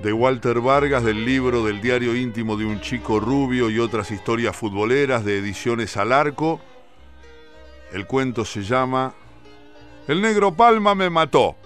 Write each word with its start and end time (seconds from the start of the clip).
de 0.00 0.12
Walter 0.12 0.60
Vargas 0.60 1.02
del 1.02 1.24
libro 1.24 1.64
del 1.64 1.80
diario 1.80 2.14
íntimo 2.14 2.56
de 2.56 2.64
un 2.64 2.80
chico 2.80 3.18
rubio 3.18 3.68
y 3.68 3.78
otras 3.78 4.10
historias 4.10 4.54
futboleras 4.54 5.24
de 5.24 5.38
ediciones 5.38 5.96
al 5.96 6.12
arco. 6.12 6.60
El 7.92 8.06
cuento 8.06 8.44
se 8.44 8.62
llama 8.62 9.14
El 10.06 10.22
negro 10.22 10.54
Palma 10.54 10.94
me 10.94 11.10
mató. 11.10 11.56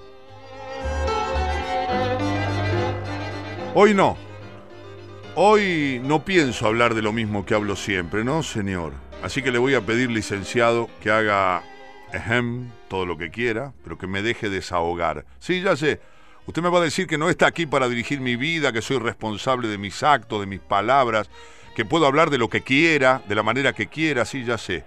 Hoy 3.75 3.95
no. 3.95 4.16
Hoy 5.35 6.00
no 6.04 6.25
pienso 6.25 6.67
hablar 6.67 6.94
de 6.94 7.03
lo 7.03 7.12
mismo 7.12 7.44
que 7.44 7.54
hablo 7.54 7.75
siempre, 7.75 8.25
¿no, 8.25 8.43
señor? 8.43 8.93
Así 9.22 9.43
que 9.43 9.50
le 9.50 9.58
voy 9.58 9.75
a 9.75 9.80
pedir, 9.80 10.11
licenciado, 10.11 10.90
que 11.00 11.11
haga 11.11 11.62
ejem, 12.12 12.71
todo 12.89 13.07
lo 13.07 13.17
que 13.17 13.30
quiera, 13.30 13.72
pero 13.82 13.96
que 13.96 14.07
me 14.07 14.22
deje 14.22 14.50
desahogar. 14.50 15.25
Sí, 15.39 15.62
ya 15.62 15.76
sé. 15.76 16.00
Usted 16.46 16.63
me 16.63 16.71
va 16.71 16.79
a 16.79 16.82
decir 16.82 17.07
que 17.07 17.19
no 17.19 17.31
está 17.31 17.46
aquí 17.46 17.67
para 17.67 17.89
dirigir 17.89 18.21
mi 18.21 18.35
vida, 18.35 18.73
que 18.73 18.82
soy 18.82 18.99
responsable 18.99 19.69
de 19.69 19.79
mis 19.79 20.03
actos, 20.03 20.41
de 20.41 20.46
mis 20.46 20.61
palabras, 20.61 21.31
que 21.77 21.85
puedo 21.85 22.07
hablar 22.07 22.31
de 22.31 22.39
lo 22.39 22.49
que 22.49 22.63
quiera, 22.63 23.23
de 23.29 23.35
la 23.35 23.45
manera 23.45 23.73
que 23.73 23.87
quiera, 23.87 24.25
sí, 24.25 24.45
ya 24.45 24.59
sé. 24.59 24.85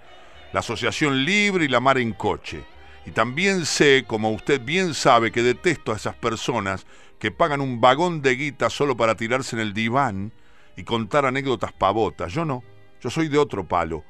La 0.52 0.59
asociación 0.59 1.23
libre 1.23 1.66
y 1.66 1.70
la 1.70 1.80
mar 1.80 1.98
en 1.98 2.12
coche. 2.12 2.64
Y 3.05 3.12
también 3.12 3.66
sé, 3.66 4.04
como 4.05 4.31
usted 4.31 4.62
bien 4.62 4.94
sabe, 4.94 5.31
que 5.31 5.44
detesto 5.44 5.94
a 5.94 5.95
esas 5.95 6.16
personas 6.16 6.86
que 7.20 7.31
pagan 7.31 7.62
un 7.62 7.80
vagón 7.80 8.22
de 8.22 8.36
guita 8.36 8.70
solo 8.70 8.98
para 8.98 9.16
tirarse 9.16 9.56
en 9.56 9.62
el 9.62 9.73
diván 9.73 10.34
y 10.76 10.84
contar 10.84 11.26
anécdotas 11.26 11.72
pavotas. 11.72 12.34
Yo 12.34 12.44
no, 12.44 12.64
yo 13.02 13.09
soy 13.09 13.30
de 13.30 13.38
otro 13.38 13.66
palo. 13.66 14.03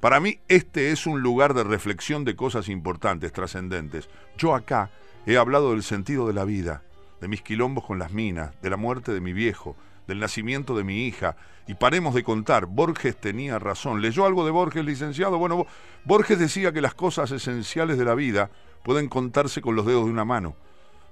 Para 0.00 0.20
mí 0.20 0.38
este 0.48 0.92
es 0.92 1.06
un 1.06 1.20
lugar 1.20 1.54
de 1.54 1.64
reflexión 1.64 2.24
de 2.24 2.36
cosas 2.36 2.68
importantes, 2.68 3.32
trascendentes. 3.32 4.08
Yo 4.36 4.54
acá 4.54 4.90
he 5.26 5.36
hablado 5.36 5.72
del 5.72 5.82
sentido 5.82 6.26
de 6.26 6.34
la 6.34 6.44
vida, 6.44 6.82
de 7.20 7.28
mis 7.28 7.42
quilombos 7.42 7.84
con 7.84 7.98
las 7.98 8.12
minas, 8.12 8.52
de 8.62 8.70
la 8.70 8.76
muerte 8.76 9.12
de 9.12 9.20
mi 9.20 9.32
viejo, 9.32 9.76
del 10.06 10.18
nacimiento 10.18 10.76
de 10.76 10.84
mi 10.84 11.06
hija. 11.06 11.36
Y 11.66 11.74
paremos 11.74 12.14
de 12.14 12.24
contar, 12.24 12.66
Borges 12.66 13.20
tenía 13.20 13.58
razón. 13.58 14.00
¿Leyó 14.00 14.26
algo 14.26 14.44
de 14.44 14.50
Borges, 14.50 14.84
licenciado? 14.84 15.38
Bueno, 15.38 15.66
Borges 16.04 16.38
decía 16.38 16.72
que 16.72 16.80
las 16.80 16.94
cosas 16.94 17.30
esenciales 17.30 17.98
de 17.98 18.04
la 18.04 18.14
vida 18.14 18.50
pueden 18.82 19.08
contarse 19.08 19.60
con 19.60 19.76
los 19.76 19.86
dedos 19.86 20.06
de 20.06 20.10
una 20.10 20.24
mano. 20.24 20.56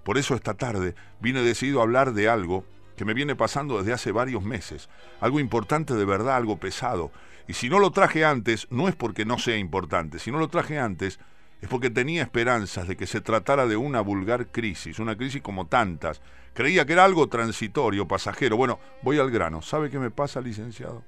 Por 0.05 0.19
eso 0.19 0.35
esta 0.35 0.55
tarde 0.55 0.95
vine 1.21 1.43
decidido 1.43 1.81
a 1.81 1.83
hablar 1.83 2.15
de 2.15 2.29
algo 2.29 2.65
que 2.97 3.05
me 3.05 3.15
viene 3.15 3.37
pasando 3.37 3.79
desde 3.79 3.93
hace 3.93 4.11
varios 4.11 4.43
meses. 4.43 4.89
Algo 5.21 5.39
importante 5.39 5.95
de 5.95 6.05
verdad, 6.05 6.37
algo 6.37 6.59
pesado. 6.59 7.13
Y 7.47 7.55
si 7.55 7.69
no 7.69 7.79
lo 7.79 7.93
traje 7.93 8.25
antes, 8.25 8.67
no 8.71 8.89
es 8.89 8.97
porque 8.97 9.25
no 9.25 9.39
sea 9.39 9.57
importante. 9.57 10.19
Si 10.19 10.33
no 10.33 10.39
lo 10.39 10.49
traje 10.49 10.79
antes, 10.79 11.21
es 11.61 11.69
porque 11.69 11.91
tenía 11.91 12.23
esperanzas 12.23 12.87
de 12.87 12.97
que 12.97 13.07
se 13.07 13.21
tratara 13.21 13.67
de 13.67 13.77
una 13.77 14.01
vulgar 14.01 14.49
crisis, 14.49 14.99
una 14.99 15.17
crisis 15.17 15.43
como 15.43 15.67
tantas. 15.67 16.21
Creía 16.55 16.87
que 16.87 16.93
era 16.93 17.05
algo 17.05 17.29
transitorio, 17.29 18.07
pasajero. 18.07 18.57
Bueno, 18.57 18.79
voy 19.03 19.19
al 19.19 19.31
grano. 19.31 19.61
¿Sabe 19.61 19.91
qué 19.91 19.99
me 19.99 20.11
pasa, 20.11 20.41
licenciado? 20.41 21.05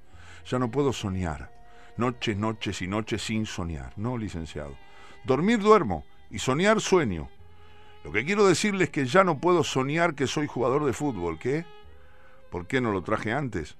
Ya 0.47 0.59
no 0.59 0.71
puedo 0.71 0.93
soñar. 0.93 1.53
Noches, 1.97 2.37
noches 2.37 2.83
y 2.83 2.89
noches 2.89 3.23
sin 3.23 3.47
soñar. 3.47 3.93
No, 3.97 4.19
licenciado. 4.19 4.77
Dormir 5.25 5.61
duermo 5.61 6.05
y 6.31 6.39
soñar 6.39 6.81
sueño. 6.81 7.29
Lo 8.05 8.11
que 8.11 8.25
quiero 8.25 8.47
decirles 8.47 8.89
es 8.89 8.91
que 8.91 9.05
ya 9.05 9.23
no 9.23 9.39
puedo 9.39 9.63
soñar 9.63 10.15
que 10.15 10.27
soy 10.27 10.47
jugador 10.47 10.85
de 10.85 10.93
fútbol. 10.93 11.39
¿Qué? 11.39 11.65
¿Por 12.51 12.67
qué 12.67 12.81
no 12.81 12.91
lo 12.91 13.03
traje 13.03 13.33
antes? 13.33 13.77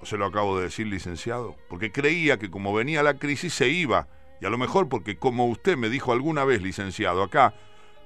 ¿O 0.00 0.06
se 0.06 0.16
lo 0.16 0.26
acabo 0.26 0.56
de 0.56 0.64
decir, 0.64 0.86
licenciado? 0.86 1.56
Porque 1.68 1.92
creía 1.92 2.38
que 2.38 2.50
como 2.50 2.72
venía 2.72 3.02
la 3.02 3.18
crisis 3.18 3.52
se 3.52 3.68
iba 3.68 4.08
y 4.40 4.46
a 4.46 4.50
lo 4.50 4.58
mejor 4.58 4.88
porque, 4.88 5.16
como 5.16 5.46
usted 5.46 5.76
me 5.76 5.88
dijo 5.88 6.12
alguna 6.12 6.44
vez, 6.44 6.62
licenciado, 6.62 7.22
acá 7.22 7.54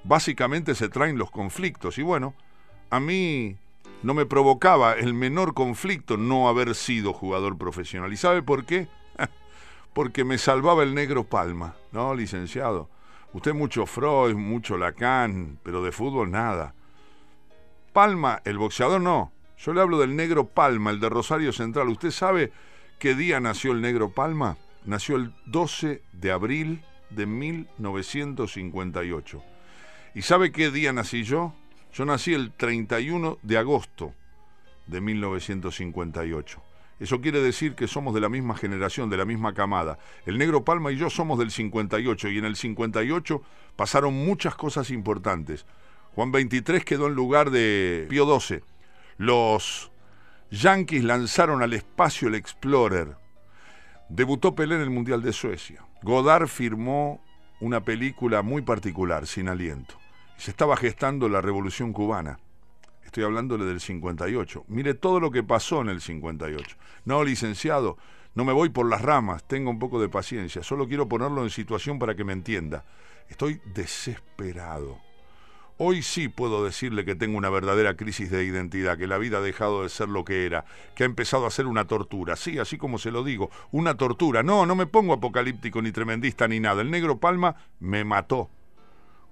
básicamente 0.05 0.75
se 0.75 0.89
traen 0.89 1.19
los 1.19 1.31
conflictos. 1.31 1.99
Y 1.99 2.03
bueno, 2.03 2.35
a 2.91 3.01
mí 3.01 3.57
no 4.03 4.15
me 4.15 4.27
provocaba 4.27 4.95
el 4.95 5.15
menor 5.15 5.55
conflicto 5.55 6.17
no 6.17 6.49
haber 6.49 6.75
sido 6.75 7.13
jugador 7.13 7.59
profesional. 7.59 8.13
¿Y 8.13 8.17
sabe 8.17 8.43
por 8.43 8.65
qué? 8.65 8.89
porque 9.93 10.25
me 10.25 10.39
salvaba 10.39 10.83
el 10.83 10.95
negro 10.95 11.25
Palma, 11.25 11.77
¿no, 11.93 12.15
licenciado? 12.15 12.89
Usted 13.33 13.55
mucho 13.55 13.87
Freud, 13.87 14.35
mucho 14.35 14.77
Lacan, 14.77 15.59
pero 15.63 15.83
de 15.83 15.93
fútbol 15.93 16.31
nada. 16.31 16.75
Palma, 17.93 18.41
el 18.45 18.59
boxeador 18.59 19.01
no. 19.01 19.33
Yo 19.59 19.73
le 19.73 19.81
hablo 19.81 19.99
del 19.99 20.17
negro 20.17 20.49
Palma, 20.49 20.91
el 20.91 21.01
de 21.01 21.09
Rosario 21.09 21.53
Central. 21.53 21.89
¿Usted 21.89 22.11
sabe 22.11 22.53
qué 22.99 23.15
día 23.15 23.39
nació 23.41 23.73
el 23.73 23.81
negro 23.81 24.11
Palma? 24.11 24.57
Nació 24.85 25.17
el 25.17 25.33
12 25.47 26.03
de 26.13 26.33
abril 26.33 26.85
de 27.11 27.27
1958. 27.27 29.43
¿Y 30.15 30.23
sabe 30.23 30.53
qué 30.53 30.71
día 30.71 30.93
nací 30.93 31.25
yo? 31.25 31.55
Yo 31.93 32.05
nací 32.05 32.35
el 32.35 32.53
31 32.53 33.39
de 33.43 33.59
agosto 33.59 34.15
de 34.87 35.01
1958. 35.01 36.63
Eso 37.01 37.21
quiere 37.21 37.41
decir 37.41 37.75
que 37.75 37.89
somos 37.89 38.15
de 38.15 38.21
la 38.21 38.29
misma 38.29 38.57
generación, 38.57 39.11
de 39.11 39.17
la 39.17 39.25
misma 39.25 39.55
camada. 39.55 39.99
El 40.25 40.39
negro 40.39 40.65
Palma 40.65 40.93
y 40.93 40.97
yo 40.97 41.11
somos 41.11 41.39
del 41.39 41.51
58 41.51 42.29
y 42.29 42.39
en 42.39 42.45
el 42.45 42.57
58 42.57 43.43
pasaron 43.75 44.15
muchas 44.15 44.55
cosas 44.55 44.91
importantes. 44.91 45.67
Juan 46.15 46.31
23 46.31 46.85
quedó 46.85 47.09
en 47.09 47.15
lugar 47.15 47.51
de 47.51 48.07
Pío 48.09 48.25
12. 48.25 48.63
Los 49.19 49.91
Yankees 50.51 51.03
lanzaron 51.03 51.63
al 51.63 51.73
espacio 51.73 52.29
el 52.29 52.35
Explorer. 52.35 53.17
Debutó 54.15 54.55
Pelé 54.55 54.75
en 54.75 54.83
el 54.83 54.91
Mundial 54.91 55.23
de 55.23 55.33
Suecia. 55.33 55.87
Godard 56.03 56.47
firmó 56.47 57.23
una 57.61 57.83
película 57.83 58.43
muy 58.43 58.61
particular, 58.61 59.27
Sin 59.27 59.49
Aliento. 59.49 59.95
Se 60.37 60.51
estaba 60.51 60.77
gestando 60.77 61.31
la 61.31 61.41
Revolución 61.41 61.95
Cubana. 61.95 62.39
Estoy 63.07 63.25
hablándole 63.25 63.65
del 63.65 63.81
58. 63.81 64.67
Mire 64.69 64.93
todo 64.93 65.19
lo 65.19 65.31
que 65.31 65.43
pasó 65.43 65.81
en 65.81 65.89
el 65.89 66.03
58. 66.03 66.77
No, 67.07 67.25
licenciado, 67.25 67.97
no 68.35 68.45
me 68.45 68.53
voy 68.53 68.69
por 68.69 68.87
las 68.87 69.01
ramas, 69.01 69.45
tengo 69.45 69.71
un 69.71 69.79
poco 69.79 69.99
de 69.99 70.11
paciencia. 70.11 70.63
Solo 70.63 70.87
quiero 70.87 71.09
ponerlo 71.09 71.43
en 71.43 71.49
situación 71.49 71.99
para 71.99 72.15
que 72.15 72.25
me 72.25 72.35
entienda. 72.35 72.85
Estoy 73.31 73.63
desesperado. 73.73 75.01
Hoy 75.85 76.03
sí 76.03 76.29
puedo 76.29 76.65
decirle 76.65 77.05
que 77.05 77.17
tengo 77.17 77.37
una 77.37 77.51
verdadera 77.51 77.97
crisis 77.97 78.31
de 78.31 78.45
identidad, 78.45 78.97
que 78.97 79.09
la 79.09 79.19
vida 79.19 79.39
ha 79.39 79.41
dejado 79.41 79.83
de 79.83 79.89
ser 79.89 80.09
lo 80.09 80.25
que 80.25 80.47
era, 80.47 80.65
que 80.95 81.03
ha 81.03 81.07
empezado 81.07 81.45
a 81.45 81.51
ser 81.51 81.67
una 81.67 81.89
tortura. 81.89 82.37
Sí, 82.37 82.61
así 82.61 82.79
como 82.79 82.99
se 82.99 83.11
lo 83.11 83.25
digo, 83.25 83.51
una 83.73 83.97
tortura. 83.97 84.45
No, 84.45 84.65
no 84.65 84.77
me 84.77 84.87
pongo 84.87 85.13
apocalíptico 85.13 85.83
ni 85.83 85.91
tremendista 85.91 86.47
ni 86.47 86.61
nada. 86.61 86.83
El 86.83 86.93
negro 86.93 87.19
Palma 87.19 87.57
me 87.81 88.05
mató. 88.05 88.49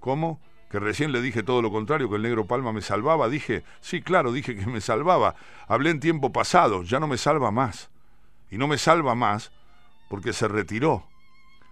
¿Cómo? 0.01 0.41
Que 0.69 0.81
recién 0.81 1.13
le 1.13 1.23
dije 1.23 1.45
todo 1.45 1.63
lo 1.63 1.71
contrario, 1.71 2.11
que 2.11 2.17
el 2.17 2.23
negro 2.23 2.49
Palma 2.49 2.73
me 2.73 2.83
salvaba. 2.83 3.29
Dije, 3.29 3.63
sí, 3.81 4.03
claro, 4.03 4.33
dije 4.33 4.57
que 4.57 4.67
me 4.67 4.81
salvaba. 4.81 5.37
Hablé 5.69 5.91
en 5.91 6.01
tiempo 6.01 6.33
pasado, 6.33 6.83
ya 6.83 6.99
no 6.99 7.07
me 7.07 7.17
salva 7.17 7.53
más. 7.53 7.91
Y 8.51 8.59
no 8.59 8.67
me 8.67 8.77
salva 8.77 9.15
más 9.15 9.53
porque 10.09 10.33
se 10.33 10.49
retiró. 10.49 11.07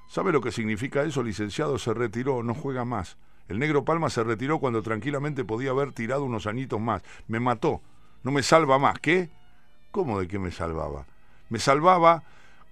¿Sabe 0.06 0.30
lo 0.30 0.40
que 0.40 0.52
significa 0.52 1.02
eso, 1.02 1.24
licenciado? 1.24 1.80
Se 1.80 1.92
retiró, 1.94 2.44
no 2.44 2.54
juega 2.54 2.84
más. 2.84 3.16
El 3.48 3.59
negro 3.59 3.84
Palma 3.84 4.10
se 4.10 4.22
retiró 4.22 4.59
cuando 4.59 4.82
tranquilamente 4.82 5.44
podía 5.44 5.70
haber 5.70 5.92
tirado 5.92 6.25
unos 6.25 6.47
añitos 6.47 6.81
más. 6.81 7.03
Me 7.28 7.41
mató. 7.41 7.81
No 8.22 8.31
me 8.31 8.42
salva 8.42 8.78
más. 8.78 8.98
¿Qué? 8.98 9.31
¿Cómo 9.91 10.20
de 10.20 10.28
qué 10.28 10.38
me 10.38 10.50
salvaba? 10.50 11.06
Me 11.48 11.58
salvaba, 11.58 12.25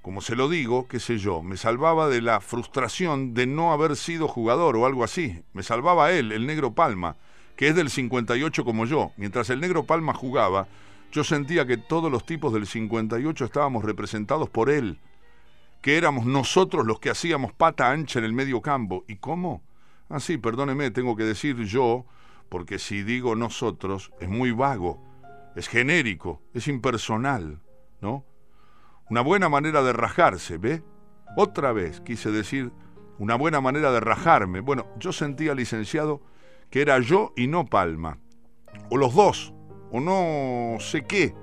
como 0.03 0.21
se 0.21 0.37
lo 0.37 0.51
digo, 0.51 0.87
qué 0.87 1.01
sé 1.01 1.19
yo, 1.19 1.43
me 1.43 1.57
salvaba 1.57 2.09
de 2.09 2.21
la 2.21 2.41
frustración 2.41 3.33
de 3.33 3.47
no 3.47 3.73
haber 3.73 3.97
sido 3.97 4.29
jugador 4.29 4.77
o 4.77 4.85
algo 4.85 5.03
así. 5.03 5.43
Me 5.55 5.63
salvaba 5.63 6.13
él, 6.13 6.31
el 6.31 6.47
negro 6.47 6.75
Palma, 6.75 7.17
que 7.57 7.69
es 7.69 7.75
del 7.75 7.89
58 7.89 8.65
como 8.65 8.85
yo. 8.85 9.13
Mientras 9.17 9.49
el 9.49 9.61
negro 9.61 9.85
Palma 9.85 10.13
jugaba, 10.13 10.69
yo 11.11 11.25
sentía 11.25 11.67
que 11.67 11.79
todos 11.79 12.13
los 12.13 12.27
tipos 12.27 12.53
del 12.53 12.67
58 12.67 13.47
estábamos 13.47 13.83
representados 13.83 14.51
por 14.51 14.69
él, 14.69 14.99
que 15.81 15.97
éramos 15.97 16.27
nosotros 16.27 16.85
los 16.85 17.01
que 17.01 17.09
hacíamos 17.09 17.55
pata 17.55 17.91
ancha 17.91 18.19
en 18.19 18.27
el 18.27 18.35
medio 18.35 18.61
campo. 18.61 19.05
¿Y 19.09 19.17
cómo? 19.17 19.63
Ah, 20.09 20.21
sí, 20.21 20.39
perdóneme, 20.39 20.91
tengo 20.91 21.17
que 21.17 21.25
decir 21.25 21.57
yo, 21.65 22.07
porque 22.49 22.79
si 22.79 23.03
digo 23.03 23.35
nosotros 23.35 24.13
es 24.21 24.29
muy 24.29 24.53
vago, 24.53 25.03
es 25.57 25.69
genérico, 25.69 26.43
es 26.55 26.69
impersonal, 26.69 27.61
¿no? 28.01 28.25
Una 29.11 29.21
buena 29.21 29.49
manera 29.49 29.83
de 29.83 29.93
rajarse, 29.93 30.59
¿ve? 30.59 30.83
Otra 31.37 31.73
vez 31.73 32.01
quise 32.01 32.31
decir 32.31 32.73
una 33.19 33.35
buena 33.35 33.61
manera 33.61 33.91
de 33.93 34.01
rajarme. 34.01 34.61
Bueno, 34.61 34.87
yo 34.99 35.13
sentía, 35.13 35.55
licenciado, 35.55 36.23
que 36.71 36.83
era 36.83 36.99
yo 36.99 37.33
y 37.37 37.47
no 37.47 37.67
Palma. 37.67 38.19
O 38.91 38.97
los 38.97 39.15
dos, 39.15 39.55
o 39.91 40.01
no 40.01 40.79
sé 40.81 41.05
qué 41.05 41.35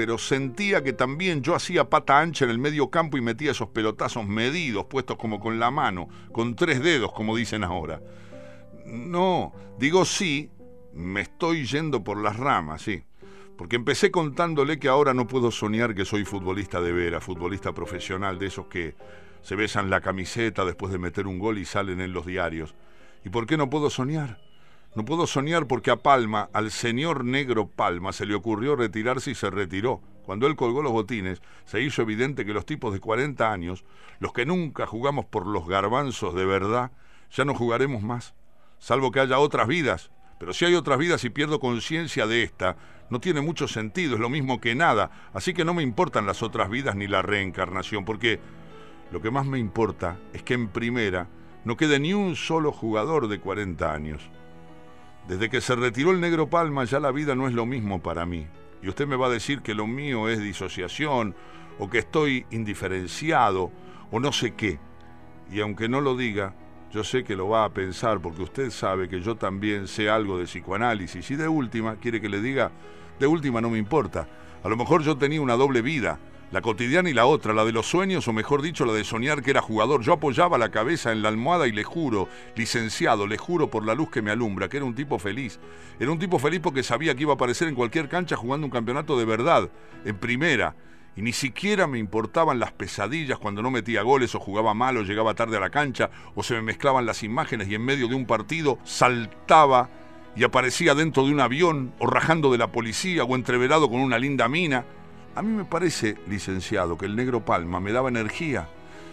pero 0.00 0.16
sentía 0.16 0.82
que 0.82 0.94
también 0.94 1.42
yo 1.42 1.54
hacía 1.54 1.90
pata 1.90 2.20
ancha 2.20 2.46
en 2.46 2.50
el 2.50 2.58
medio 2.58 2.88
campo 2.88 3.18
y 3.18 3.20
metía 3.20 3.50
esos 3.50 3.68
pelotazos 3.68 4.26
medidos, 4.26 4.86
puestos 4.86 5.18
como 5.18 5.38
con 5.38 5.58
la 5.58 5.70
mano, 5.70 6.08
con 6.32 6.56
tres 6.56 6.82
dedos, 6.82 7.12
como 7.12 7.36
dicen 7.36 7.64
ahora. 7.64 8.00
No, 8.86 9.52
digo 9.78 10.06
sí, 10.06 10.50
me 10.94 11.20
estoy 11.20 11.66
yendo 11.66 12.02
por 12.02 12.16
las 12.16 12.38
ramas, 12.38 12.80
sí. 12.80 13.04
Porque 13.58 13.76
empecé 13.76 14.10
contándole 14.10 14.78
que 14.78 14.88
ahora 14.88 15.12
no 15.12 15.26
puedo 15.26 15.50
soñar 15.50 15.94
que 15.94 16.06
soy 16.06 16.24
futbolista 16.24 16.80
de 16.80 16.92
vera, 16.92 17.20
futbolista 17.20 17.74
profesional, 17.74 18.38
de 18.38 18.46
esos 18.46 18.68
que 18.68 18.94
se 19.42 19.54
besan 19.54 19.90
la 19.90 20.00
camiseta 20.00 20.64
después 20.64 20.92
de 20.92 20.98
meter 20.98 21.26
un 21.26 21.38
gol 21.38 21.58
y 21.58 21.66
salen 21.66 22.00
en 22.00 22.14
los 22.14 22.24
diarios. 22.24 22.74
¿Y 23.22 23.28
por 23.28 23.46
qué 23.46 23.58
no 23.58 23.68
puedo 23.68 23.90
soñar? 23.90 24.40
No 24.96 25.04
puedo 25.04 25.28
soñar 25.28 25.68
porque 25.68 25.92
a 25.92 25.96
Palma, 25.96 26.50
al 26.52 26.72
señor 26.72 27.24
negro 27.24 27.68
Palma, 27.68 28.12
se 28.12 28.26
le 28.26 28.34
ocurrió 28.34 28.74
retirarse 28.74 29.30
y 29.30 29.34
se 29.36 29.48
retiró. 29.48 30.00
Cuando 30.24 30.48
él 30.48 30.56
colgó 30.56 30.82
los 30.82 30.90
botines, 30.90 31.40
se 31.64 31.80
hizo 31.80 32.02
evidente 32.02 32.44
que 32.44 32.52
los 32.52 32.66
tipos 32.66 32.92
de 32.92 32.98
40 32.98 33.52
años, 33.52 33.84
los 34.18 34.32
que 34.32 34.46
nunca 34.46 34.86
jugamos 34.86 35.26
por 35.26 35.46
los 35.46 35.68
garbanzos 35.68 36.34
de 36.34 36.44
verdad, 36.44 36.90
ya 37.30 37.44
no 37.44 37.54
jugaremos 37.54 38.02
más, 38.02 38.34
salvo 38.80 39.12
que 39.12 39.20
haya 39.20 39.38
otras 39.38 39.68
vidas. 39.68 40.10
Pero 40.40 40.52
si 40.52 40.64
hay 40.64 40.74
otras 40.74 40.98
vidas 40.98 41.22
y 41.22 41.30
pierdo 41.30 41.60
conciencia 41.60 42.26
de 42.26 42.42
esta, 42.42 42.76
no 43.10 43.20
tiene 43.20 43.42
mucho 43.42 43.68
sentido, 43.68 44.14
es 44.14 44.20
lo 44.20 44.28
mismo 44.28 44.60
que 44.60 44.74
nada. 44.74 45.10
Así 45.32 45.54
que 45.54 45.64
no 45.64 45.72
me 45.72 45.84
importan 45.84 46.26
las 46.26 46.42
otras 46.42 46.68
vidas 46.68 46.96
ni 46.96 47.06
la 47.06 47.22
reencarnación, 47.22 48.04
porque 48.04 48.40
lo 49.12 49.20
que 49.20 49.30
más 49.30 49.46
me 49.46 49.60
importa 49.60 50.18
es 50.32 50.42
que 50.42 50.54
en 50.54 50.68
primera 50.68 51.28
no 51.64 51.76
quede 51.76 52.00
ni 52.00 52.12
un 52.12 52.34
solo 52.34 52.72
jugador 52.72 53.28
de 53.28 53.38
40 53.38 53.92
años. 53.92 54.30
Desde 55.30 55.48
que 55.48 55.60
se 55.60 55.76
retiró 55.76 56.10
el 56.10 56.20
negro 56.20 56.50
Palma 56.50 56.82
ya 56.82 56.98
la 56.98 57.12
vida 57.12 57.36
no 57.36 57.46
es 57.46 57.54
lo 57.54 57.64
mismo 57.64 58.02
para 58.02 58.26
mí. 58.26 58.48
Y 58.82 58.88
usted 58.88 59.06
me 59.06 59.14
va 59.14 59.28
a 59.28 59.30
decir 59.30 59.60
que 59.60 59.76
lo 59.76 59.86
mío 59.86 60.28
es 60.28 60.40
disociación, 60.40 61.36
o 61.78 61.88
que 61.88 61.98
estoy 61.98 62.46
indiferenciado, 62.50 63.70
o 64.10 64.18
no 64.18 64.32
sé 64.32 64.54
qué. 64.54 64.80
Y 65.48 65.60
aunque 65.60 65.88
no 65.88 66.00
lo 66.00 66.16
diga, 66.16 66.56
yo 66.90 67.04
sé 67.04 67.22
que 67.22 67.36
lo 67.36 67.48
va 67.48 67.64
a 67.64 67.72
pensar 67.72 68.18
porque 68.20 68.42
usted 68.42 68.70
sabe 68.72 69.08
que 69.08 69.20
yo 69.20 69.36
también 69.36 69.86
sé 69.86 70.10
algo 70.10 70.36
de 70.36 70.46
psicoanálisis 70.46 71.30
y 71.30 71.36
de 71.36 71.46
última, 71.46 71.94
quiere 71.94 72.20
que 72.20 72.28
le 72.28 72.40
diga, 72.40 72.72
de 73.20 73.28
última 73.28 73.60
no 73.60 73.70
me 73.70 73.78
importa. 73.78 74.26
A 74.64 74.68
lo 74.68 74.76
mejor 74.76 75.04
yo 75.04 75.16
tenía 75.16 75.40
una 75.40 75.54
doble 75.54 75.80
vida 75.80 76.18
la 76.50 76.62
cotidiana 76.62 77.08
y 77.08 77.14
la 77.14 77.26
otra, 77.26 77.54
la 77.54 77.64
de 77.64 77.72
los 77.72 77.86
sueños, 77.86 78.26
o 78.26 78.32
mejor 78.32 78.62
dicho, 78.62 78.84
la 78.84 78.92
de 78.92 79.04
soñar 79.04 79.42
que 79.42 79.52
era 79.52 79.62
jugador. 79.62 80.02
Yo 80.02 80.14
apoyaba 80.14 80.58
la 80.58 80.70
cabeza 80.70 81.12
en 81.12 81.22
la 81.22 81.28
almohada 81.28 81.68
y 81.68 81.72
le 81.72 81.84
juro, 81.84 82.28
licenciado, 82.56 83.26
le 83.26 83.38
juro 83.38 83.70
por 83.70 83.86
la 83.86 83.94
luz 83.94 84.10
que 84.10 84.22
me 84.22 84.30
alumbra, 84.30 84.68
que 84.68 84.78
era 84.78 84.86
un 84.86 84.94
tipo 84.94 85.18
feliz. 85.18 85.60
Era 86.00 86.10
un 86.10 86.18
tipo 86.18 86.38
feliz 86.38 86.60
porque 86.60 86.82
sabía 86.82 87.14
que 87.14 87.22
iba 87.22 87.32
a 87.32 87.34
aparecer 87.34 87.68
en 87.68 87.74
cualquier 87.74 88.08
cancha 88.08 88.36
jugando 88.36 88.66
un 88.66 88.72
campeonato 88.72 89.16
de 89.16 89.24
verdad, 89.24 89.70
en 90.04 90.16
primera. 90.16 90.74
Y 91.16 91.22
ni 91.22 91.32
siquiera 91.32 91.86
me 91.86 91.98
importaban 91.98 92.58
las 92.58 92.72
pesadillas 92.72 93.38
cuando 93.38 93.62
no 93.62 93.70
metía 93.70 94.02
goles 94.02 94.34
o 94.34 94.40
jugaba 94.40 94.74
mal 94.74 94.96
o 94.96 95.02
llegaba 95.02 95.34
tarde 95.34 95.56
a 95.56 95.60
la 95.60 95.70
cancha 95.70 96.10
o 96.34 96.42
se 96.42 96.54
me 96.54 96.62
mezclaban 96.62 97.04
las 97.04 97.22
imágenes 97.22 97.68
y 97.68 97.74
en 97.74 97.84
medio 97.84 98.08
de 98.08 98.14
un 98.14 98.26
partido 98.26 98.78
saltaba 98.84 99.88
y 100.36 100.44
aparecía 100.44 100.94
dentro 100.94 101.24
de 101.24 101.32
un 101.32 101.40
avión 101.40 101.92
o 101.98 102.06
rajando 102.06 102.52
de 102.52 102.58
la 102.58 102.70
policía 102.72 103.24
o 103.24 103.34
entreverado 103.34 103.90
con 103.90 104.00
una 104.00 104.18
linda 104.18 104.48
mina. 104.48 104.84
A 105.34 105.42
mí 105.42 105.48
me 105.48 105.64
parece, 105.64 106.16
licenciado, 106.26 106.98
que 106.98 107.06
el 107.06 107.14
negro 107.14 107.44
Palma 107.44 107.78
me 107.78 107.92
daba 107.92 108.08
energía, 108.08 108.66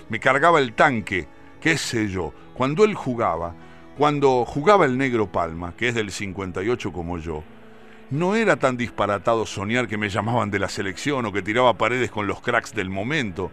me 0.10 0.19
cargaba 0.19 0.60
el 0.60 0.74
tanque, 0.74 1.28
qué 1.62 1.78
sé 1.78 2.08
yo. 2.08 2.34
Cuando 2.56 2.84
él 2.84 2.96
jugaba, 2.96 3.54
cuando 3.98 4.44
jugaba 4.46 4.86
el 4.86 4.98
negro 4.98 5.31
Palma, 5.31 5.74
que 5.78 5.90
es 5.90 5.96
del 5.96 6.12
58 6.12 6.92
como 6.92 7.19
yo, 7.19 7.44
no 8.10 8.36
era 8.36 8.56
tan 8.56 8.78
disparatado 8.78 9.46
soñar 9.46 9.88
que 9.88 9.98
me 9.98 10.10
llamaban 10.10 10.50
de 10.50 10.60
la 10.60 10.69
selección 10.69 11.25
o 11.25 11.34
que 11.34 11.42
tiraba 11.42 11.78
paredes 11.78 12.10
con 12.10 12.25
los 12.25 12.42
cracks 12.42 12.74
del 12.74 12.90
momento. 12.90 13.52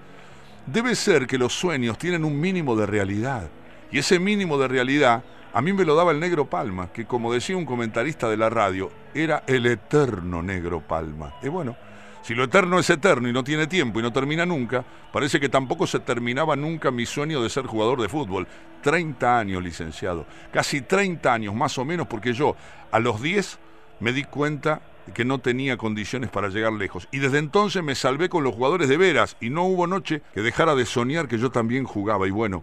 Debe 0.66 0.94
ser 0.94 1.26
que 1.26 1.38
los 1.38 1.52
sueños 1.52 1.98
tienen 1.98 2.24
un 2.24 2.40
mínimo 2.40 2.76
de 2.76 2.86
realidad. 2.86 3.50
Y 3.90 3.98
ese 3.98 4.18
mínimo 4.18 4.56
de 4.56 4.68
realidad 4.68 5.22
a 5.52 5.60
mí 5.60 5.72
me 5.72 5.84
lo 5.84 5.94
daba 5.94 6.12
el 6.12 6.20
negro 6.20 6.46
Palma, 6.50 6.88
que 6.92 7.04
como 7.04 7.32
decía 7.32 7.56
un 7.56 7.66
comentarista 7.66 8.28
de 8.28 8.36
la 8.36 8.48
radio, 8.48 8.90
era 9.14 9.44
el 9.46 9.66
eterno 9.66 10.42
negro 10.42 10.80
Palma. 10.80 11.34
Y 11.42 11.48
bueno, 11.48 11.76
si 12.24 12.34
lo 12.34 12.44
eterno 12.44 12.78
es 12.78 12.88
eterno 12.88 13.28
y 13.28 13.34
no 13.34 13.44
tiene 13.44 13.66
tiempo 13.66 14.00
y 14.00 14.02
no 14.02 14.10
termina 14.10 14.46
nunca, 14.46 14.82
parece 15.12 15.38
que 15.38 15.50
tampoco 15.50 15.86
se 15.86 16.00
terminaba 16.00 16.56
nunca 16.56 16.90
mi 16.90 17.04
sueño 17.04 17.42
de 17.42 17.50
ser 17.50 17.66
jugador 17.66 18.00
de 18.00 18.08
fútbol. 18.08 18.48
30 18.80 19.38
años, 19.38 19.62
licenciado. 19.62 20.24
Casi 20.50 20.80
30 20.80 21.30
años 21.30 21.54
más 21.54 21.76
o 21.76 21.84
menos, 21.84 22.06
porque 22.06 22.32
yo 22.32 22.56
a 22.90 22.98
los 22.98 23.20
10 23.20 23.58
me 24.00 24.14
di 24.14 24.24
cuenta 24.24 24.80
que 25.12 25.26
no 25.26 25.40
tenía 25.40 25.76
condiciones 25.76 26.30
para 26.30 26.48
llegar 26.48 26.72
lejos. 26.72 27.08
Y 27.12 27.18
desde 27.18 27.36
entonces 27.36 27.82
me 27.82 27.94
salvé 27.94 28.30
con 28.30 28.42
los 28.42 28.54
jugadores 28.54 28.88
de 28.88 28.96
veras 28.96 29.36
y 29.38 29.50
no 29.50 29.64
hubo 29.64 29.86
noche 29.86 30.22
que 30.32 30.40
dejara 30.40 30.74
de 30.74 30.86
soñar 30.86 31.28
que 31.28 31.36
yo 31.36 31.50
también 31.50 31.84
jugaba. 31.84 32.26
Y 32.26 32.30
bueno, 32.30 32.62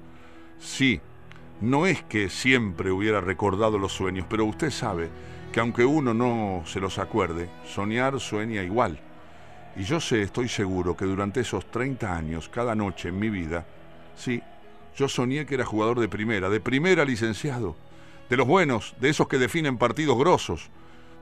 sí, 0.57 1.01
no 1.61 1.85
es 1.85 2.01
que 2.01 2.29
siempre 2.29 2.89
hubiera 2.89 3.21
recordado 3.21 3.77
los 3.77 3.93
sueños, 3.93 4.25
pero 4.27 4.43
usted 4.45 4.71
sabe 4.71 5.09
que 5.53 5.59
aunque 5.59 5.85
uno 5.85 6.15
no 6.15 6.63
se 6.65 6.79
los 6.79 6.97
acuerde, 6.97 7.47
soñar 7.63 8.19
sueña 8.19 8.63
igual. 8.63 8.99
Y 9.75 9.83
yo 9.83 9.99
sé, 9.99 10.21
estoy 10.21 10.49
seguro, 10.49 10.95
que 10.97 11.05
durante 11.05 11.41
esos 11.41 11.65
30 11.71 12.13
años, 12.15 12.49
cada 12.49 12.75
noche 12.75 13.09
en 13.09 13.19
mi 13.19 13.29
vida, 13.29 13.65
sí, 14.15 14.41
yo 14.95 15.07
soñé 15.07 15.45
que 15.45 15.55
era 15.55 15.65
jugador 15.65 15.99
de 15.99 16.09
primera, 16.09 16.49
de 16.49 16.59
primera 16.59 17.05
licenciado, 17.05 17.75
de 18.29 18.37
los 18.37 18.47
buenos, 18.47 18.95
de 18.99 19.09
esos 19.09 19.27
que 19.27 19.37
definen 19.37 19.77
partidos 19.77 20.17
grosos. 20.17 20.69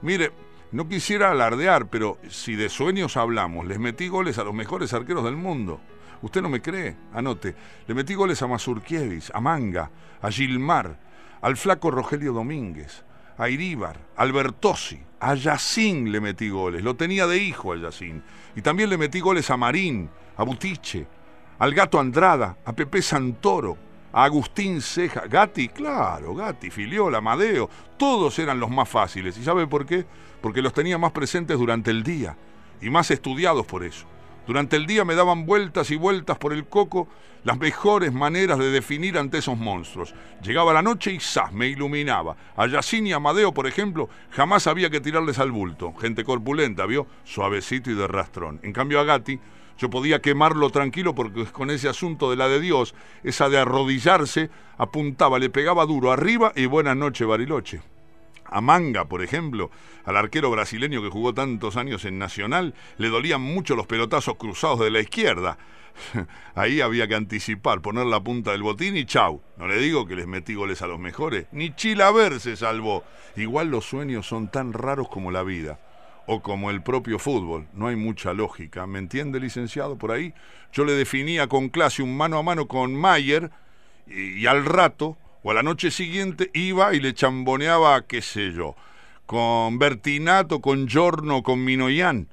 Mire, 0.01 0.31
no 0.71 0.87
quisiera 0.87 1.31
alardear, 1.31 1.87
pero 1.87 2.17
si 2.29 2.55
de 2.55 2.69
sueños 2.69 3.17
hablamos, 3.17 3.65
les 3.67 3.79
metí 3.79 4.07
goles 4.07 4.37
a 4.37 4.43
los 4.43 4.53
mejores 4.53 4.93
arqueros 4.93 5.23
del 5.23 5.35
mundo. 5.35 5.79
Usted 6.21 6.41
no 6.41 6.49
me 6.49 6.61
cree, 6.61 6.95
anote. 7.13 7.55
Le 7.87 7.93
metí 7.93 8.13
goles 8.13 8.41
a 8.41 8.47
Mazurkiewicz, 8.47 9.31
a 9.33 9.39
Manga, 9.39 9.89
a 10.21 10.29
Gilmar, 10.31 10.99
al 11.41 11.55
flaco 11.55 11.89
Rogelio 11.91 12.33
Domínguez, 12.33 13.03
a 13.39 13.49
Iríbar, 13.49 13.97
Albertosi, 14.17 14.99
a 15.21 15.33
Yacín 15.33 16.11
le 16.11 16.19
metí 16.19 16.49
goles. 16.49 16.83
Lo 16.83 16.95
tenía 16.95 17.25
de 17.25 17.37
hijo 17.37 17.73
a 17.73 17.77
Yacín. 17.77 18.21
Y 18.55 18.61
también 18.61 18.89
le 18.89 18.97
metí 18.97 19.21
goles 19.21 19.49
a 19.49 19.57
Marín, 19.57 20.09
a 20.35 20.43
Butiche, 20.43 21.07
al 21.57 21.73
gato 21.73 21.99
Andrada, 21.99 22.57
a 22.65 22.73
Pepe 22.73 23.01
Santoro, 23.01 23.77
a 24.11 24.25
Agustín 24.25 24.81
Ceja, 24.81 25.21
Gatti, 25.27 25.69
claro, 25.69 26.35
Gatti, 26.35 26.69
Filiola, 26.69 27.19
Amadeo, 27.19 27.69
todos 27.97 28.37
eran 28.39 28.59
los 28.59 28.69
más 28.69 28.89
fáciles. 28.89 29.37
¿Y 29.37 29.43
sabe 29.43 29.67
por 29.67 29.85
qué? 29.85 30.05
Porque 30.41 30.61
los 30.61 30.73
tenía 30.73 30.97
más 30.97 31.13
presentes 31.13 31.57
durante 31.57 31.91
el 31.91 32.03
día 32.03 32.35
y 32.81 32.89
más 32.89 33.09
estudiados 33.09 33.65
por 33.65 33.83
eso. 33.83 34.05
Durante 34.49 34.77
el 34.77 34.87
día 34.87 35.05
me 35.05 35.13
daban 35.13 35.45
vueltas 35.45 35.91
y 35.91 35.95
vueltas 35.95 36.39
por 36.39 36.53
el 36.53 36.65
coco 36.65 37.07
las 37.43 37.59
mejores 37.59 38.11
maneras 38.11 38.57
de 38.57 38.71
definir 38.71 39.15
ante 39.19 39.37
esos 39.37 39.55
monstruos. 39.55 40.15
Llegaba 40.41 40.73
la 40.73 40.81
noche 40.81 41.13
y 41.13 41.19
¡zas! 41.19 41.53
me 41.53 41.67
iluminaba. 41.67 42.35
A 42.55 42.65
Yacine 42.65 43.09
y 43.09 43.13
Amadeo, 43.13 43.53
por 43.53 43.67
ejemplo, 43.67 44.09
jamás 44.31 44.65
había 44.65 44.89
que 44.89 45.01
tirarles 45.01 45.37
al 45.37 45.51
bulto. 45.51 45.93
Gente 45.93 46.23
corpulenta, 46.23 46.87
¿vio? 46.87 47.05
Suavecito 47.25 47.91
y 47.91 47.93
de 47.93 48.07
rastrón. 48.07 48.59
En 48.63 48.73
cambio 48.73 48.99
a 48.99 49.03
Gatti 49.03 49.39
yo 49.77 49.91
podía 49.91 50.19
quemarlo 50.19 50.71
tranquilo 50.71 51.13
porque 51.13 51.45
con 51.45 51.69
ese 51.69 51.87
asunto 51.87 52.31
de 52.31 52.37
la 52.37 52.47
de 52.47 52.59
Dios, 52.59 52.95
esa 53.23 53.49
de 53.49 53.59
arrodillarse, 53.59 54.49
apuntaba, 54.79 55.37
le 55.37 55.51
pegaba 55.51 55.85
duro 55.85 56.11
arriba 56.11 56.53
y 56.55 56.65
buenas 56.65 56.97
noches 56.97 57.27
Bariloche 57.27 57.81
a 58.51 58.61
Manga, 58.61 59.05
por 59.05 59.23
ejemplo, 59.23 59.71
al 60.05 60.17
arquero 60.17 60.51
brasileño 60.51 61.01
que 61.01 61.09
jugó 61.09 61.33
tantos 61.33 61.77
años 61.77 62.05
en 62.05 62.17
Nacional, 62.19 62.73
le 62.97 63.09
dolían 63.09 63.41
mucho 63.41 63.75
los 63.75 63.87
pelotazos 63.87 64.35
cruzados 64.35 64.79
de 64.79 64.91
la 64.91 64.99
izquierda. 64.99 65.57
Ahí 66.55 66.81
había 66.81 67.07
que 67.07 67.15
anticipar, 67.15 67.81
poner 67.81 68.05
la 68.05 68.21
punta 68.21 68.51
del 68.51 68.63
botín 68.63 68.95
y 68.97 69.05
chau. 69.05 69.41
No 69.57 69.67
le 69.67 69.77
digo 69.77 70.05
que 70.05 70.15
les 70.15 70.27
metí 70.27 70.55
goles 70.55 70.81
a 70.81 70.87
los 70.87 70.99
mejores, 70.99 71.47
ni 71.51 71.75
Chilaver 71.75 72.39
se 72.39 72.55
salvó. 72.55 73.03
Igual 73.35 73.69
los 73.69 73.85
sueños 73.85 74.27
son 74.27 74.49
tan 74.49 74.73
raros 74.73 75.09
como 75.09 75.31
la 75.31 75.43
vida, 75.43 75.79
o 76.25 76.41
como 76.41 76.69
el 76.69 76.81
propio 76.81 77.19
fútbol. 77.19 77.67
No 77.73 77.87
hay 77.87 77.95
mucha 77.95 78.33
lógica. 78.33 78.87
¿Me 78.87 78.99
entiende, 78.99 79.39
licenciado? 79.39 79.97
Por 79.97 80.11
ahí 80.11 80.33
yo 80.71 80.85
le 80.85 80.93
definía 80.93 81.47
con 81.47 81.69
clase 81.69 82.03
un 82.03 82.15
mano 82.15 82.37
a 82.37 82.43
mano 82.43 82.67
con 82.67 82.95
Mayer 82.95 83.51
y 84.07 84.45
al 84.45 84.65
rato 84.65 85.17
o 85.43 85.51
a 85.51 85.53
la 85.53 85.63
noche 85.63 85.91
siguiente 85.91 86.51
iba 86.53 86.93
y 86.93 86.99
le 86.99 87.13
chamboneaba, 87.13 88.05
qué 88.05 88.21
sé 88.21 88.51
yo, 88.51 88.75
con 89.25 89.79
Bertinato, 89.79 90.61
con 90.61 90.87
Giorno, 90.87 91.43
con 91.43 91.63
Minoyan. 91.63 92.27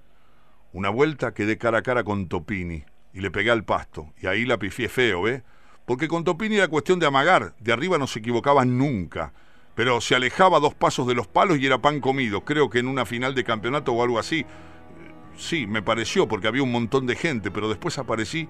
Una 0.72 0.90
vuelta 0.90 1.32
quedé 1.32 1.58
cara 1.58 1.78
a 1.78 1.82
cara 1.82 2.04
con 2.04 2.28
Topini 2.28 2.84
y 3.12 3.20
le 3.20 3.30
pegué 3.30 3.50
al 3.50 3.64
pasto. 3.64 4.12
Y 4.20 4.26
ahí 4.26 4.44
la 4.44 4.58
pifié 4.58 4.88
feo, 4.88 5.22
¿ve? 5.22 5.42
Porque 5.86 6.08
con 6.08 6.24
Topini 6.24 6.56
era 6.56 6.68
cuestión 6.68 6.98
de 6.98 7.06
amagar, 7.06 7.54
de 7.60 7.72
arriba 7.72 7.96
no 7.96 8.06
se 8.06 8.18
equivocaba 8.18 8.64
nunca. 8.64 9.32
Pero 9.74 10.00
se 10.00 10.14
alejaba 10.14 10.58
dos 10.58 10.74
pasos 10.74 11.06
de 11.06 11.14
los 11.14 11.26
palos 11.26 11.58
y 11.58 11.66
era 11.66 11.78
pan 11.78 12.00
comido. 12.00 12.44
Creo 12.44 12.70
que 12.70 12.78
en 12.78 12.88
una 12.88 13.06
final 13.06 13.34
de 13.34 13.44
campeonato 13.44 13.92
o 13.92 14.02
algo 14.02 14.18
así. 14.18 14.44
Sí, 15.36 15.66
me 15.66 15.82
pareció 15.82 16.26
porque 16.26 16.48
había 16.48 16.62
un 16.62 16.72
montón 16.72 17.06
de 17.06 17.14
gente, 17.14 17.50
pero 17.50 17.68
después 17.68 17.98
aparecí 17.98 18.48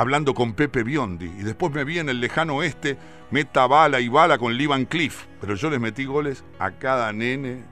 hablando 0.00 0.32
con 0.32 0.54
Pepe 0.54 0.82
Biondi. 0.82 1.26
Y 1.26 1.42
después 1.42 1.74
me 1.74 1.84
vi 1.84 1.98
en 1.98 2.08
el 2.08 2.20
lejano 2.20 2.56
oeste, 2.56 2.96
meta 3.30 3.66
bala 3.66 4.00
y 4.00 4.08
bala 4.08 4.38
con 4.38 4.56
Lee 4.56 4.86
Cliff. 4.86 5.26
Pero 5.42 5.54
yo 5.56 5.68
les 5.68 5.78
metí 5.78 6.06
goles 6.06 6.42
a 6.58 6.70
cada 6.70 7.12
nene. 7.12 7.64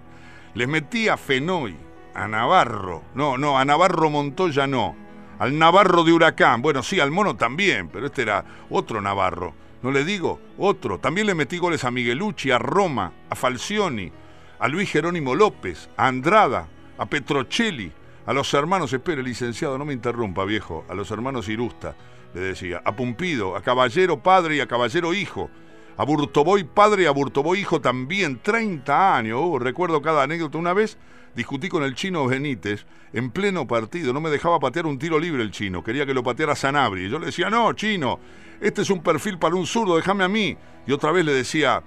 Les 0.52 0.68
metí 0.68 1.08
a 1.08 1.16
Fenoy, 1.16 1.74
a 2.14 2.28
Navarro. 2.28 3.02
No, 3.14 3.38
no, 3.38 3.58
a 3.58 3.64
Navarro 3.64 4.10
Montoya 4.10 4.66
no. 4.66 4.94
Al 5.38 5.58
Navarro 5.58 6.04
de 6.04 6.12
Huracán. 6.12 6.60
Bueno, 6.60 6.82
sí, 6.82 7.00
al 7.00 7.10
Mono 7.10 7.34
también, 7.34 7.88
pero 7.88 8.04
este 8.04 8.22
era 8.22 8.44
otro 8.68 9.00
Navarro. 9.00 9.54
No 9.80 9.90
le 9.90 10.04
digo, 10.04 10.38
otro. 10.58 10.98
También 10.98 11.26
le 11.26 11.34
metí 11.34 11.56
goles 11.56 11.84
a 11.84 11.90
Miguelucci, 11.90 12.50
a 12.50 12.58
Roma, 12.58 13.10
a 13.30 13.36
Falcioni, 13.36 14.12
a 14.58 14.68
Luis 14.68 14.90
Jerónimo 14.90 15.34
López, 15.34 15.88
a 15.96 16.08
Andrada, 16.08 16.68
a 16.98 17.06
Petrocelli, 17.06 17.90
a 18.28 18.34
los 18.34 18.52
hermanos, 18.52 18.92
espere, 18.92 19.22
licenciado, 19.22 19.78
no 19.78 19.86
me 19.86 19.94
interrumpa, 19.94 20.44
viejo, 20.44 20.84
a 20.90 20.94
los 20.94 21.10
hermanos 21.10 21.48
Irusta, 21.48 21.96
le 22.34 22.40
decía, 22.40 22.82
a 22.84 22.94
Pumpido, 22.94 23.56
a 23.56 23.62
Caballero 23.62 24.22
Padre 24.22 24.56
y 24.56 24.60
a 24.60 24.66
Caballero 24.66 25.14
Hijo, 25.14 25.50
A 25.96 26.04
Burtoboy 26.04 26.62
padre 26.62 27.02
y 27.02 27.06
a 27.06 27.10
Burtoboy 27.10 27.58
hijo 27.58 27.80
también, 27.80 28.40
30 28.40 29.16
años. 29.16 29.40
Oh, 29.42 29.58
recuerdo 29.58 30.00
cada 30.00 30.22
anécdota. 30.22 30.56
Una 30.56 30.72
vez 30.72 30.96
discutí 31.34 31.68
con 31.68 31.82
el 31.82 31.96
chino 31.96 32.24
Benítez 32.26 32.86
en 33.12 33.30
pleno 33.30 33.66
partido. 33.66 34.12
No 34.12 34.20
me 34.20 34.30
dejaba 34.30 34.60
patear 34.60 34.86
un 34.86 34.98
tiro 34.98 35.18
libre 35.18 35.42
el 35.42 35.50
chino. 35.50 35.82
Quería 35.82 36.06
que 36.06 36.14
lo 36.14 36.22
pateara 36.22 36.54
Sanabri. 36.54 37.10
Yo 37.10 37.18
le 37.18 37.26
decía, 37.26 37.50
no, 37.50 37.72
chino, 37.72 38.20
este 38.60 38.82
es 38.82 38.90
un 38.90 39.02
perfil 39.02 39.38
para 39.38 39.56
un 39.56 39.66
zurdo, 39.66 39.96
déjame 39.96 40.22
a 40.22 40.28
mí. 40.28 40.56
Y 40.86 40.92
otra 40.92 41.10
vez 41.10 41.24
le 41.24 41.32
decía, 41.32 41.82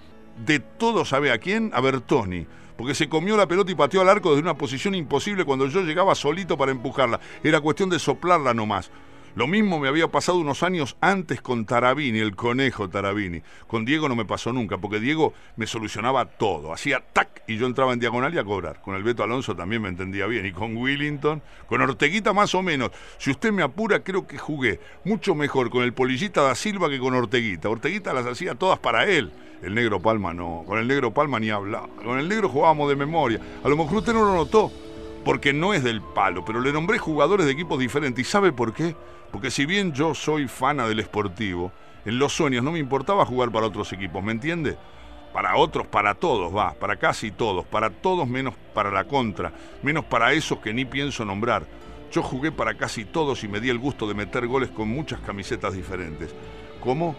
de 0.46 0.60
todo 0.60 1.06
sabe 1.06 1.32
a 1.32 1.38
quién, 1.38 1.72
a 1.74 1.80
Bertoni 1.80 2.46
porque 2.82 2.96
se 2.96 3.08
comió 3.08 3.38
la 3.38 3.48
pelota 3.48 3.72
y 3.72 3.76
pateó 3.76 4.02
al 4.02 4.10
arco 4.10 4.32
desde 4.32 4.42
una 4.42 4.58
posición 4.58 4.96
imposible 4.96 5.46
cuando 5.46 5.68
yo 5.68 5.82
llegaba 5.82 6.16
solito 6.16 6.58
para 6.58 6.72
empujarla. 6.72 7.20
Era 7.44 7.62
cuestión 7.62 7.92
de 7.92 8.00
soplarla 8.00 8.56
nomás. 8.56 8.90
Lo 9.34 9.48
mismo 9.48 9.80
me 9.80 9.88
había 9.88 10.10
pasado 10.10 10.40
unos 10.40 10.62
años 10.62 10.98
antes 11.00 11.42
con 11.42 11.66
Tarabini, 11.66 12.20
el 12.20 12.36
conejo 12.36 12.90
Tarabini. 12.90 13.42
Con 13.66 13.86
Diego 13.86 14.10
no 14.10 14.16
me 14.16 14.26
pasó 14.26 14.52
nunca, 14.52 14.78
porque 14.78 15.00
Diego 15.00 15.34
me 15.56 15.68
solucionaba 15.68 16.26
todo. 16.26 16.74
Hacía 16.74 17.02
tac 17.14 17.44
y 17.48 17.58
yo 17.58 17.66
entraba 17.66 17.94
en 17.94 18.00
diagonal 18.00 18.34
y 18.34 18.40
a 18.40 18.44
cobrar. 18.44 18.82
Con 18.82 18.96
el 18.96 19.04
Beto 19.04 19.24
Alonso 19.24 19.56
también 19.56 19.82
me 19.82 19.90
entendía 19.90 20.28
bien. 20.28 20.46
Y 20.46 20.52
con 20.52 20.76
Willington, 20.76 21.42
con 21.68 21.82
Orteguita 21.82 22.34
más 22.34 22.54
o 22.56 22.62
menos. 22.62 22.92
Si 23.18 23.32
usted 23.32 23.54
me 23.54 23.64
apura, 23.64 24.04
creo 24.04 24.28
que 24.28 24.38
jugué 24.38 24.82
mucho 25.06 25.34
mejor 25.34 25.70
con 25.70 25.84
el 25.84 25.94
Polillita 25.94 26.42
da 26.42 26.54
Silva 26.54 26.90
que 26.90 27.00
con 27.00 27.14
Orteguita. 27.14 27.70
Orteguita 27.70 28.14
las 28.14 28.26
hacía 28.26 28.56
todas 28.56 28.80
para 28.80 29.06
él. 29.06 29.32
El 29.64 29.76
negro 29.76 30.02
Palma 30.02 30.34
no. 30.34 30.64
Con 30.68 30.78
el 30.78 30.88
negro 30.88 31.14
Palma 31.14 31.40
ni 31.40 31.50
hablaba. 31.50 31.88
Con 32.04 32.20
el 32.20 32.28
negro 32.28 32.50
jugábamos 32.50 32.90
de 32.90 32.98
memoria. 32.98 33.40
A 33.64 33.70
lo 33.70 33.78
mejor 33.78 34.00
usted 34.00 34.14
no 34.14 34.26
lo 34.26 34.34
notó, 34.34 34.72
porque 35.24 35.54
no 35.54 35.74
es 35.74 35.84
del 35.84 36.02
palo, 36.02 36.44
pero 36.46 36.62
le 36.62 36.74
nombré 36.74 36.98
jugadores 36.98 37.46
de 37.46 37.52
equipos 37.52 37.80
diferentes. 37.80 38.28
¿Y 38.28 38.30
sabe 38.30 38.52
por 38.52 38.74
qué? 38.74 38.96
Porque 39.32 39.52
si 39.52 39.66
bien 39.66 39.94
yo 39.94 40.14
soy 40.16 40.48
fana 40.48 40.88
del 40.88 41.00
esportivo, 41.00 41.72
en 42.06 42.18
los 42.18 42.34
sueños 42.34 42.64
no 42.64 42.72
me 42.72 42.80
importaba 42.80 43.26
jugar 43.26 43.52
para 43.52 43.68
otros 43.68 43.92
equipos, 43.94 44.24
¿me 44.24 44.32
entiende? 44.32 44.78
Para 45.34 45.56
otros, 45.56 45.88
para 45.88 46.16
todos, 46.16 46.56
va, 46.56 46.74
para 46.74 46.98
casi 46.98 47.32
todos, 47.32 47.66
para 47.66 47.90
todos 47.90 48.28
menos 48.28 48.56
para 48.74 48.92
la 48.92 49.06
contra, 49.06 49.54
menos 49.82 50.04
para 50.06 50.34
esos 50.34 50.60
que 50.60 50.74
ni 50.74 50.84
pienso 50.84 51.24
nombrar. 51.24 51.66
Yo 52.12 52.22
jugué 52.22 52.52
para 52.52 52.74
casi 52.74 53.06
todos 53.06 53.44
y 53.44 53.48
me 53.48 53.62
di 53.62 53.70
el 53.70 53.80
gusto 53.80 54.08
de 54.08 54.14
meter 54.14 54.46
goles 54.48 54.70
con 54.70 54.90
muchas 54.90 55.22
camisetas 55.22 55.74
diferentes. 55.74 56.36
¿Cómo? 56.84 57.16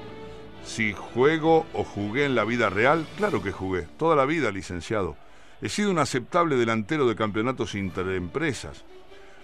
Si 0.64 0.92
juego 0.92 1.64
o 1.72 1.82
jugué 1.82 2.26
en 2.26 2.34
la 2.34 2.44
vida 2.44 2.68
real, 2.68 3.06
claro 3.16 3.42
que 3.42 3.52
jugué, 3.52 3.86
toda 3.96 4.14
la 4.16 4.26
vida, 4.26 4.50
licenciado. 4.50 5.16
He 5.62 5.68
sido 5.68 5.92
un 5.92 6.00
aceptable 6.00 6.56
delantero 6.56 7.06
de 7.06 7.14
campeonatos 7.14 7.76
interempresas. 7.76 8.84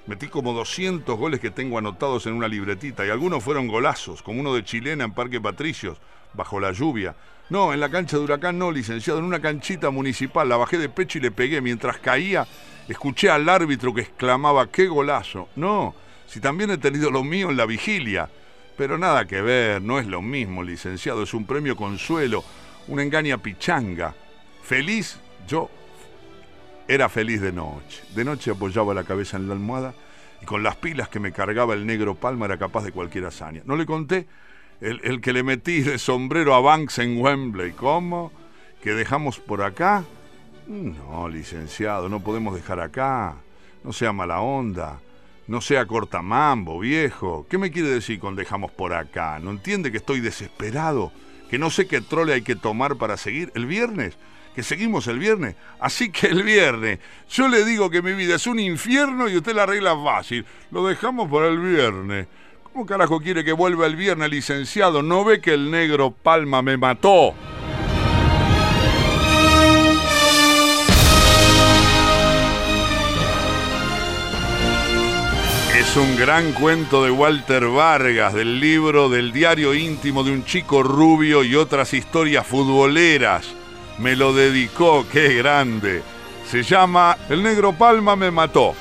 Metí 0.09 0.27
como 0.27 0.53
200 0.53 1.17
goles 1.17 1.39
que 1.39 1.53
tengo 1.53 1.79
anotados 1.79 2.27
en 2.27 2.33
una 2.33 2.49
libretita 2.49 3.07
y 3.07 3.11
algunos 3.11 3.45
fueron 3.45 3.69
golazos, 3.69 4.21
como 4.21 4.41
uno 4.41 4.53
de 4.53 4.65
Chilena 4.65 5.05
en 5.05 5.13
Parque 5.13 5.41
Patricios, 5.41 5.99
bajo 6.35 6.59
la 6.59 6.73
lluvia. 6.73 7.15
No, 7.51 7.73
en 7.73 7.79
la 7.79 7.89
cancha 7.89 8.17
de 8.17 8.25
Huracán 8.25 8.59
no, 8.59 8.73
licenciado, 8.73 9.21
en 9.21 9.27
una 9.27 9.41
canchita 9.41 9.91
municipal. 9.91 10.49
La 10.49 10.57
bajé 10.57 10.77
de 10.77 10.89
pecho 10.89 11.19
y 11.19 11.21
le 11.21 11.31
pegué. 11.31 11.61
Mientras 11.61 11.99
caía, 11.99 12.49
escuché 12.89 13.31
al 13.31 13.49
árbitro 13.49 13.95
que 13.95 14.01
exclamaba, 14.01 14.67
¡qué 14.73 14.89
golazo! 14.89 15.49
No, 15.55 15.95
si 16.27 16.41
también 16.41 16.71
he 16.71 16.79
tenido 16.79 17.13
lo 17.13 17.23
mío 17.23 17.49
en 17.49 17.57
la 17.57 17.65
vigilia. 17.65 18.29
Pero 18.77 18.99
nada 18.99 19.25
que 19.25 19.41
ver, 19.41 19.83
no 19.83 20.01
es 20.01 20.07
lo 20.09 20.21
mismo, 20.21 20.65
licenciado, 20.65 21.23
es 21.23 21.33
un 21.33 21.47
premio 21.47 21.77
consuelo, 21.77 22.43
una 22.89 23.05
engaña 23.05 23.39
pichanga. 23.39 24.15
Feliz, 24.63 25.21
yo 25.47 25.71
era 26.89 27.09
feliz 27.09 27.41
de 27.41 27.53
noche. 27.53 28.03
De 28.15 28.25
noche 28.25 28.51
apoyaba 28.51 28.95
la 28.95 29.05
cabeza 29.05 29.37
en 29.37 29.47
la 29.47 29.55
almohada 29.55 29.95
y 30.43 30.47
con 30.47 30.63
las 30.63 30.77
pilas 30.77 31.09
que 31.09 31.21
me 31.21 31.33
cargaba 31.33 31.75
el 31.75 31.87
negro 31.87 32.15
Palma 32.15 32.47
era 32.47 32.59
capaz 32.59 32.83
de 32.83 32.93
cualquier 32.93 33.27
hazaña. 33.27 33.63
No 33.67 33.77
le 33.77 33.87
conté 33.87 34.27
el, 34.81 35.21
que 35.21 35.33
le 35.33 35.43
metí 35.43 35.83
de 35.83 35.99
sombrero 35.99 36.55
a 36.55 36.61
Banks 36.61 36.99
en 36.99 37.21
Wembley. 37.21 37.73
¿Cómo? 37.73 38.33
¿Que 38.83 38.95
dejamos 38.95 39.39
por 39.39 39.63
acá? 39.63 40.05
No, 40.67 41.29
licenciado, 41.29 42.09
no 42.09 42.21
podemos 42.21 42.55
dejar 42.55 42.81
acá. 42.81 43.37
No 43.85 43.93
sea 43.93 44.13
mala 44.13 44.41
onda. 44.41 45.01
No 45.47 45.61
sea 45.61 45.87
cortamambo, 45.87 46.79
viejo. 46.79 47.47
¿Qué 47.49 47.57
me 47.57 47.71
quiere 47.71 47.89
decir 47.89 48.19
con 48.21 48.37
dejamos 48.37 48.71
por 48.71 48.93
acá? 48.93 49.39
¿No 49.39 49.51
entiende 49.51 49.91
que 49.91 49.97
estoy 49.97 50.21
desesperado? 50.21 51.11
¿Que 51.51 51.59
no 51.59 51.71
sé 51.71 51.87
qué 51.87 52.03
trole 52.03 52.35
hay 52.35 52.43
que 52.43 52.55
tomar 52.55 52.97
para 52.97 53.17
seguir? 53.17 53.51
¿El 53.55 53.65
viernes? 53.65 54.19
Que 54.59 54.65
seguimos 54.65 55.07
el 55.07 55.21
viernes. 55.21 55.55
Así 55.79 56.11
que 56.11 56.27
el 56.27 56.43
viernes, 56.43 56.99
yo 57.31 57.47
le 57.47 57.65
digo 57.65 57.91
que 57.91 58.03
mi 58.03 58.13
vida 58.15 58.35
es 58.35 58.47
un 58.49 58.59
infierno 58.59 59.29
y 59.29 59.37
usted 59.37 59.55
la 59.55 59.63
arregla 59.63 59.97
fácil. 60.03 60.45
Lo 60.73 60.85
dejamos 60.85 61.31
para 61.31 61.47
el 61.47 61.61
viernes. 61.61 62.27
¿Cómo 62.65 62.85
carajo 62.85 63.21
quiere 63.21 63.45
que 63.45 63.53
vuelva 63.53 63.87
el 63.87 63.95
viernes, 63.95 64.29
licenciado? 64.29 65.01
¿No 65.01 65.25
ve 65.25 65.41
que 65.41 65.55
el 65.55 65.71
negro 65.71 66.11
Palma 66.11 66.61
me 66.61 66.77
mató? 66.77 67.35
Es 75.79 75.97
un 75.97 76.17
gran 76.17 76.51
cuento 76.55 77.05
de 77.05 77.13
Walter 77.13 77.69
Vargas, 77.69 78.35
del 78.35 78.59
libro 78.59 79.09
del 79.09 79.31
diario 79.31 79.73
íntimo 79.73 80.25
de 80.25 80.33
un 80.33 80.45
chico 80.45 80.83
rubio 80.83 81.45
y 81.45 81.55
otras 81.55 81.95
historias 81.95 82.45
futboleras 82.45 83.55
me 83.99 84.17
lo 84.17 84.33
dedicó, 84.33 85.07
qué 85.11 85.35
grande. 85.35 86.03
Se 86.47 86.63
llama 86.63 87.17
El 87.29 87.43
negro 87.43 87.73
Palma 87.73 88.17
me 88.17 88.31
mató. 88.31 88.75